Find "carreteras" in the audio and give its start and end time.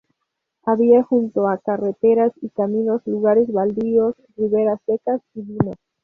1.59-2.31